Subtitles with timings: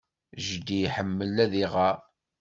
[0.45, 1.97] Jeddi iḥemmel ad iɣer.